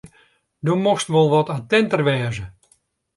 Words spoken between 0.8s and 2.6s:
mochtst wol wat attinter wêze.